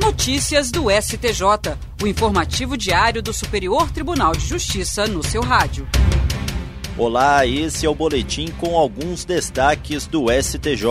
Notícias 0.00 0.70
do 0.70 0.84
STJ, 0.88 1.76
o 2.00 2.06
informativo 2.06 2.76
diário 2.76 3.20
do 3.20 3.32
Superior 3.32 3.90
Tribunal 3.90 4.32
de 4.32 4.46
Justiça 4.46 5.08
no 5.08 5.24
seu 5.24 5.42
rádio. 5.42 5.88
Olá, 6.96 7.44
esse 7.44 7.84
é 7.84 7.88
o 7.88 7.94
boletim 7.96 8.46
com 8.60 8.76
alguns 8.76 9.24
destaques 9.24 10.06
do 10.06 10.26
STJ. 10.30 10.86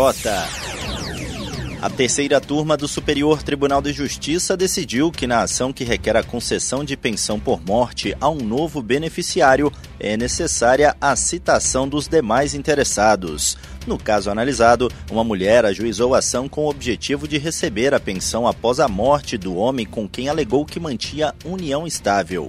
A 1.79 1.91
terceira 1.91 2.41
turma 2.41 2.75
do 2.75 2.87
Superior 2.87 3.43
Tribunal 3.43 3.83
de 3.83 3.93
Justiça 3.93 4.57
decidiu 4.57 5.11
que, 5.11 5.27
na 5.27 5.41
ação 5.41 5.71
que 5.71 5.83
requer 5.83 6.17
a 6.17 6.23
concessão 6.23 6.83
de 6.83 6.97
pensão 6.97 7.39
por 7.39 7.63
morte 7.63 8.17
a 8.19 8.27
um 8.27 8.39
novo 8.39 8.81
beneficiário, 8.81 9.71
é 9.99 10.17
necessária 10.17 10.97
a 10.99 11.15
citação 11.15 11.87
dos 11.87 12.07
demais 12.07 12.55
interessados. 12.55 13.59
No 13.85 13.95
caso 13.95 14.31
analisado, 14.31 14.91
uma 15.11 15.23
mulher 15.23 15.65
ajuizou 15.65 16.15
a 16.15 16.17
ação 16.17 16.49
com 16.49 16.65
o 16.65 16.69
objetivo 16.69 17.27
de 17.27 17.37
receber 17.37 17.93
a 17.93 17.99
pensão 17.99 18.47
após 18.47 18.79
a 18.79 18.87
morte 18.87 19.37
do 19.37 19.55
homem 19.55 19.85
com 19.85 20.09
quem 20.09 20.29
alegou 20.29 20.65
que 20.65 20.79
mantinha 20.79 21.35
união 21.45 21.85
estável 21.85 22.47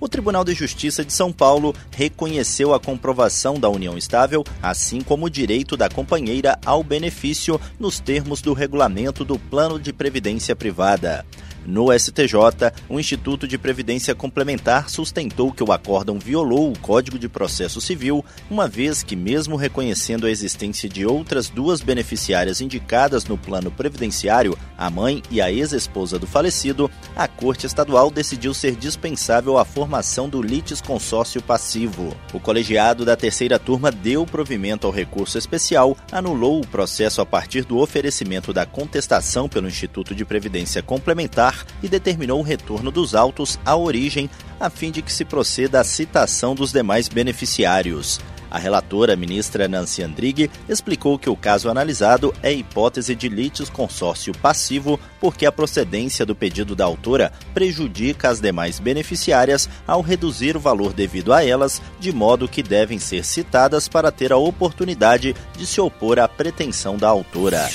o 0.00 0.08
Tribunal 0.08 0.44
de 0.44 0.54
Justiça 0.54 1.04
de 1.04 1.12
São 1.12 1.32
Paulo 1.32 1.74
reconheceu 1.90 2.72
a 2.72 2.80
comprovação 2.80 3.58
da 3.58 3.68
união 3.68 3.96
estável, 3.96 4.44
assim 4.62 5.00
como 5.00 5.26
o 5.26 5.30
direito 5.30 5.76
da 5.76 5.88
companheira 5.88 6.58
ao 6.64 6.82
benefício 6.82 7.60
nos 7.78 7.98
termos 7.98 8.40
do 8.40 8.52
regulamento 8.52 9.24
do 9.24 9.38
Plano 9.38 9.78
de 9.78 9.92
Previdência 9.92 10.54
Privada. 10.54 11.24
No 11.70 11.92
STJ, 11.92 12.72
o 12.88 12.98
Instituto 12.98 13.46
de 13.46 13.58
Previdência 13.58 14.14
Complementar 14.14 14.88
sustentou 14.88 15.52
que 15.52 15.62
o 15.62 15.70
acórdão 15.70 16.18
violou 16.18 16.72
o 16.72 16.78
Código 16.78 17.18
de 17.18 17.28
Processo 17.28 17.78
Civil, 17.78 18.24
uma 18.50 18.66
vez 18.66 19.02
que, 19.02 19.14
mesmo 19.14 19.54
reconhecendo 19.54 20.26
a 20.26 20.30
existência 20.30 20.88
de 20.88 21.04
outras 21.04 21.50
duas 21.50 21.82
beneficiárias 21.82 22.62
indicadas 22.62 23.26
no 23.26 23.36
plano 23.36 23.70
previdenciário, 23.70 24.56
a 24.78 24.88
mãe 24.88 25.22
e 25.30 25.42
a 25.42 25.52
ex-esposa 25.52 26.18
do 26.18 26.26
falecido, 26.26 26.90
a 27.14 27.28
Corte 27.28 27.66
Estadual 27.66 28.10
decidiu 28.10 28.54
ser 28.54 28.74
dispensável 28.74 29.58
a 29.58 29.64
formação 29.66 30.26
do 30.26 30.40
litisconsórcio 30.40 31.42
passivo. 31.42 32.16
O 32.32 32.40
colegiado 32.40 33.04
da 33.04 33.14
terceira 33.14 33.58
turma 33.58 33.92
deu 33.92 34.24
provimento 34.24 34.86
ao 34.86 34.92
recurso 34.92 35.36
especial, 35.36 35.94
anulou 36.10 36.62
o 36.62 36.66
processo 36.66 37.20
a 37.20 37.26
partir 37.26 37.66
do 37.66 37.76
oferecimento 37.76 38.54
da 38.54 38.64
contestação 38.64 39.50
pelo 39.50 39.68
Instituto 39.68 40.14
de 40.14 40.24
Previdência 40.24 40.82
Complementar 40.82 41.57
e 41.82 41.88
determinou 41.88 42.40
o 42.40 42.44
retorno 42.44 42.90
dos 42.90 43.14
autos 43.14 43.58
à 43.64 43.76
origem, 43.76 44.28
a 44.58 44.68
fim 44.68 44.90
de 44.90 45.02
que 45.02 45.12
se 45.12 45.24
proceda 45.24 45.80
à 45.80 45.84
citação 45.84 46.54
dos 46.54 46.72
demais 46.72 47.08
beneficiários. 47.08 48.20
A 48.50 48.58
relatora, 48.58 49.14
ministra 49.14 49.68
Nancy 49.68 50.02
Andrighi, 50.02 50.50
explicou 50.68 51.18
que 51.18 51.28
o 51.28 51.36
caso 51.36 51.68
analisado 51.68 52.34
é 52.42 52.52
hipótese 52.52 53.14
de 53.14 53.28
consórcio 53.72 54.32
passivo, 54.38 54.98
porque 55.20 55.44
a 55.44 55.52
procedência 55.52 56.24
do 56.24 56.34
pedido 56.34 56.74
da 56.74 56.84
autora 56.84 57.32
prejudica 57.52 58.30
as 58.30 58.40
demais 58.40 58.78
beneficiárias 58.78 59.68
ao 59.86 60.00
reduzir 60.00 60.56
o 60.56 60.60
valor 60.60 60.92
devido 60.92 61.32
a 61.32 61.44
elas, 61.44 61.82
de 62.00 62.12
modo 62.12 62.48
que 62.48 62.62
devem 62.62 62.98
ser 62.98 63.24
citadas 63.24 63.86
para 63.88 64.10
ter 64.10 64.32
a 64.32 64.36
oportunidade 64.36 65.34
de 65.56 65.66
se 65.66 65.80
opor 65.80 66.18
à 66.18 66.26
pretensão 66.26 66.96
da 66.96 67.08
autora. 67.08 67.68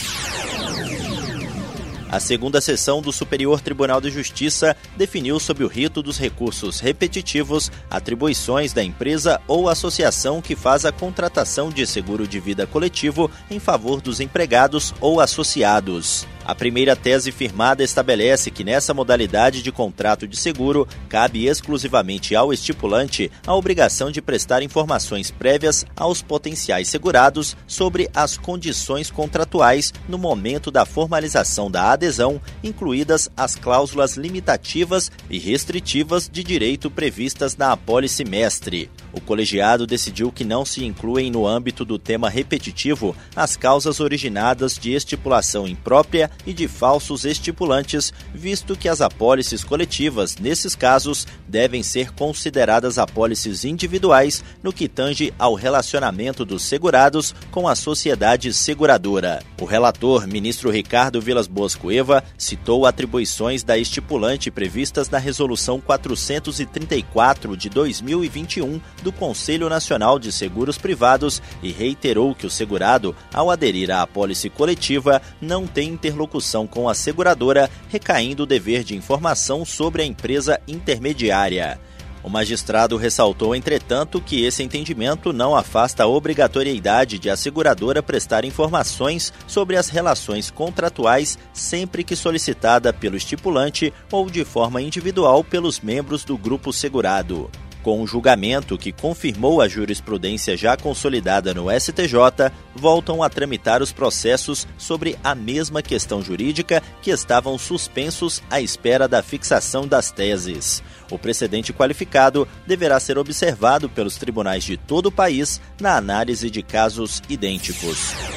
A 2.14 2.19
segunda 2.19 2.61
sessão 2.61 3.02
do 3.02 3.11
Superior 3.11 3.59
Tribunal 3.59 4.00
de 4.00 4.11
Justiça 4.11 4.78
definiu 4.95 5.39
sob 5.39 5.64
o 5.64 5.67
rito 5.67 6.03
dos 6.03 6.19
recursos 6.19 6.80
repetitivos 6.80 7.72
atribuições 7.89 8.72
da 8.72 8.83
empresa 8.83 9.42
ou 9.47 9.67
associação 9.67 10.39
que 10.39 10.56
faz 10.56 10.86
a 10.86 10.91
contratação 10.91 11.72
de 11.72 11.88
seguro 11.88 12.28
de 12.28 12.39
vida 12.39 12.67
coletivo 12.67 13.31
em 13.50 13.59
favor 13.59 14.00
dos 14.00 14.19
empregados 14.19 14.94
ou 15.02 15.19
associados. 15.19 16.28
A 16.45 16.53
primeira 16.53 16.94
tese 16.94 17.31
firmada 17.31 17.83
estabelece 17.83 18.52
que 18.52 18.66
nessa 18.66 18.94
modalidade 18.94 19.63
de 19.63 19.72
contrato 19.72 20.27
de 20.27 20.36
seguro 20.36 20.85
cabe 21.08 21.47
exclusivamente 21.47 22.35
ao 22.35 22.52
estipulante 22.52 23.31
a 23.47 23.55
obrigação 23.55 24.11
de 24.11 24.22
prestar 24.22 24.61
informações 24.61 25.31
prévias 25.31 25.85
aos 25.95 26.22
potenciais 26.22 26.90
segurados 26.90 27.56
sobre 27.66 28.09
as 28.13 28.38
condições 28.38 29.09
contratuais 29.09 29.94
no 30.09 30.18
momento 30.18 30.69
da 30.69 30.85
formalização 30.85 31.72
da 31.72 31.91
adesão, 31.91 32.41
incluídas 32.62 33.29
as 33.38 33.56
cláusulas 33.56 34.18
limitativas 34.18 35.09
e 35.29 35.39
restritivas 35.39 36.29
de 36.29 36.44
direito 36.44 36.91
previstas 36.91 37.56
na 37.56 37.72
apólice 37.72 38.25
mestre. 38.25 38.89
O 39.13 39.22
colegiado 39.22 39.85
decidiu 39.85 40.31
que 40.31 40.44
não 40.44 40.66
se 40.66 40.84
incluem 40.84 41.29
no 41.29 41.46
âmbito 41.46 41.85
do 41.85 42.00
tema 42.00 42.29
repetitivo 42.29 43.16
as 43.35 43.56
causas 43.56 44.00
originadas 44.00 44.75
de 44.75 44.94
estipulação 44.94 45.68
imprópria 45.68 46.31
e 46.47 46.53
de 46.53 46.68
falsos 46.68 47.24
estipulantes, 47.24 48.12
visto 48.34 48.75
que 48.75 48.90
as 48.90 49.01
apólices 49.01 49.63
coletivas, 49.63 50.38
nesses 50.38 50.75
casos, 50.75 51.28
devem 51.47 51.84
ser 51.84 52.12
consideradas 52.12 52.97
apólices 52.97 53.63
individuais 53.63 54.44
no 54.63 54.74
que 54.74 54.88
tange 54.88 55.31
ao 55.38 55.53
relacionamento 55.53 56.44
dos 56.44 56.63
segurados 56.63 57.35
com 57.51 57.68
a 57.68 57.75
sociedade 57.75 58.51
seguradora. 58.51 59.44
O 59.62 59.66
relator, 59.66 60.25
ministro 60.25 60.72
Ricardo 60.72 61.22
Vilas 61.22 61.45
Boas 61.45 61.75
Cueva, 61.75 62.24
citou 62.35 62.85
atribuições 62.88 63.63
da 63.63 63.78
estipulante 63.78 64.50
previstas 64.50 65.09
na 65.09 65.19
Resolução 65.19 65.80
434 65.80 67.56
de 67.56 67.69
2021 67.69 68.81
do 69.03 69.12
Conselho 69.12 69.69
Nacional 69.69 70.18
de 70.18 70.31
Seguros 70.31 70.78
Privados 70.78 71.41
e 71.62 71.72
reiterou 71.72 72.34
que 72.34 72.47
o 72.47 72.50
segurado, 72.50 73.16
ao 73.31 73.52
aderir 73.52 73.91
à 73.91 74.02
apólice 74.02 74.50
coletiva, 74.50 75.22
não 75.40 75.68
tem 75.68 75.90
interlocução 75.90 76.66
com 76.66 76.90
a 76.90 76.96
seguradora, 76.96 77.69
recaindo 77.90 78.44
o 78.44 78.47
dever 78.47 78.84
de 78.84 78.96
informação 78.96 79.63
sobre 79.63 80.02
a 80.02 80.06
empresa 80.06 80.59
intermediária. 80.68 81.80
O 82.24 82.30
magistrado 82.30 82.96
ressaltou, 82.96 83.53
entretanto, 83.53 84.22
que 84.22 84.46
esse 84.46 84.63
entendimento 84.63 85.34
não 85.34 85.53
afasta 85.53 86.03
a 86.03 86.08
obrigatoriedade 86.08 87.19
de 87.19 87.30
a 87.30 87.36
seguradora 87.36 88.02
prestar 88.02 88.46
informações 88.46 89.34
sobre 89.46 89.75
as 89.75 89.90
relações 89.90 90.50
contratuais 90.50 91.38
sempre 91.52 92.02
que 92.02 92.16
solicitada 92.16 92.94
pelo 92.94 93.18
estipulante 93.18 93.94
ou 94.09 94.30
de 94.30 94.46
forma 94.46 94.81
individual 94.81 95.44
pelos 95.44 95.81
membros 95.81 96.24
do 96.24 96.38
grupo 96.38 96.72
segurado. 96.72 97.52
Com 97.83 98.01
o 98.01 98.07
julgamento 98.07 98.77
que 98.77 98.94
confirmou 98.94 99.61
a 99.61 99.67
jurisprudência 99.67 100.55
já 100.55 100.77
consolidada 100.77 101.53
no 101.53 101.66
STJ, 101.69 102.49
voltam 102.73 103.21
a 103.21 103.29
tramitar 103.29 103.81
os 103.81 103.91
processos 103.91 104.66
sobre 104.77 105.17
a 105.21 105.35
mesma 105.35 105.81
questão 105.81 106.21
jurídica 106.21 106.81
que 107.01 107.11
estavam 107.11 107.57
suspensos 107.57 108.41
à 108.49 108.61
espera 108.61 109.05
da 109.05 109.21
fixação 109.21 109.85
das 109.85 110.11
teses. 110.11 110.81
O 111.11 111.19
precedente 111.19 111.73
qualificado 111.73 112.47
deverá 112.66 112.97
ser 113.01 113.17
observado 113.17 113.89
pelos 113.89 114.15
tribunais 114.15 114.63
de 114.63 114.77
todo 114.77 115.07
o 115.07 115.11
país 115.11 115.59
na 115.77 115.97
análise 115.97 116.50
de 116.50 116.63
casos 116.63 117.21
idênticos. 117.27 118.32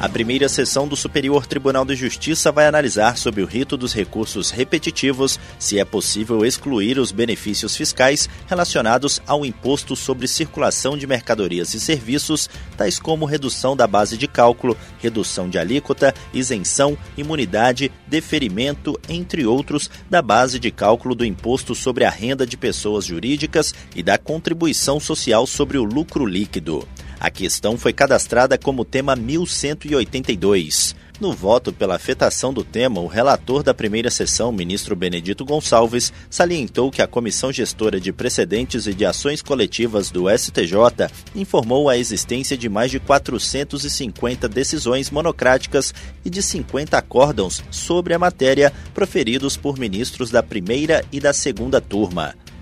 A 0.00 0.08
primeira 0.08 0.48
sessão 0.48 0.88
do 0.88 0.96
Superior 0.96 1.46
Tribunal 1.46 1.84
de 1.84 1.94
Justiça 1.94 2.50
vai 2.50 2.66
analisar 2.66 3.18
sobre 3.18 3.42
o 3.42 3.46
rito 3.46 3.76
dos 3.76 3.92
recursos 3.92 4.50
repetitivos 4.50 5.38
se 5.58 5.78
é 5.78 5.84
possível 5.84 6.42
excluir 6.42 6.98
os 6.98 7.12
benefícios 7.12 7.76
fiscais 7.76 8.26
relacionados 8.46 9.20
ao 9.26 9.44
imposto 9.44 9.94
sobre 9.94 10.26
circulação 10.26 10.96
de 10.96 11.06
mercadorias 11.06 11.74
e 11.74 11.80
serviços, 11.80 12.48
tais 12.78 12.98
como 12.98 13.26
redução 13.26 13.76
da 13.76 13.86
base 13.86 14.16
de 14.16 14.26
cálculo, 14.26 14.74
redução 14.98 15.50
de 15.50 15.58
alíquota, 15.58 16.14
isenção, 16.32 16.96
imunidade, 17.14 17.92
deferimento, 18.06 18.98
entre 19.06 19.44
outros, 19.44 19.90
da 20.08 20.22
base 20.22 20.58
de 20.58 20.70
cálculo 20.70 21.14
do 21.14 21.26
imposto 21.26 21.74
sobre 21.74 22.06
a 22.06 22.10
renda 22.10 22.46
de 22.46 22.56
pessoas 22.56 23.04
jurídicas 23.04 23.74
e 23.94 24.02
da 24.02 24.16
contribuição 24.16 24.98
social 24.98 25.46
sobre 25.46 25.76
o 25.76 25.84
lucro 25.84 26.24
líquido. 26.24 26.88
A 27.20 27.30
questão 27.30 27.76
foi 27.76 27.92
cadastrada 27.92 28.56
como 28.56 28.82
tema 28.82 29.14
1182. 29.14 30.96
No 31.20 31.34
voto 31.34 31.70
pela 31.70 31.96
afetação 31.96 32.50
do 32.50 32.64
tema, 32.64 32.98
o 32.98 33.06
relator 33.06 33.62
da 33.62 33.74
primeira 33.74 34.10
sessão, 34.10 34.50
ministro 34.50 34.96
Benedito 34.96 35.44
Gonçalves, 35.44 36.10
salientou 36.30 36.90
que 36.90 37.02
a 37.02 37.06
Comissão 37.06 37.52
Gestora 37.52 38.00
de 38.00 38.10
Precedentes 38.10 38.86
e 38.86 38.94
de 38.94 39.04
Ações 39.04 39.42
Coletivas 39.42 40.10
do 40.10 40.30
STJ 40.30 41.10
informou 41.34 41.90
a 41.90 41.98
existência 41.98 42.56
de 42.56 42.70
mais 42.70 42.90
de 42.90 42.98
450 42.98 44.48
decisões 44.48 45.10
monocráticas 45.10 45.92
e 46.24 46.30
de 46.30 46.42
50 46.42 46.96
acórdãos 46.96 47.62
sobre 47.70 48.14
a 48.14 48.18
matéria 48.18 48.72
proferidos 48.94 49.58
por 49.58 49.78
ministros 49.78 50.30
da 50.30 50.42
primeira 50.42 51.04
e 51.12 51.20
da 51.20 51.34
segunda 51.34 51.82
turma. 51.82 52.34